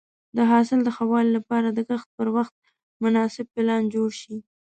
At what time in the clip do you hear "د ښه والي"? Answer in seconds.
0.83-1.31